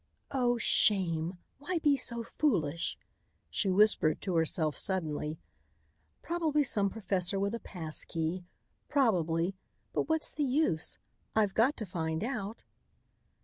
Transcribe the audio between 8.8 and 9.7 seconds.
Probably